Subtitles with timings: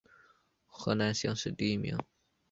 [0.65, 1.95] 河南乡试第一名。